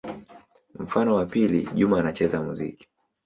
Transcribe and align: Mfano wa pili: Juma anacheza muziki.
Mfano 0.79 1.15
wa 1.15 1.25
pili: 1.25 1.69
Juma 1.75 1.99
anacheza 1.99 2.41
muziki. 2.41 2.89